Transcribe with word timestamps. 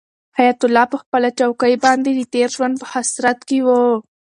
حیات 0.37 0.59
الله 0.65 0.85
په 0.91 0.97
خپله 1.03 1.29
چوکۍ 1.39 1.73
باندې 1.85 2.09
د 2.13 2.21
تېر 2.33 2.49
ژوند 2.55 2.75
په 2.81 2.85
حسرت 2.93 3.39
کې 3.49 3.59
و. 3.65 3.67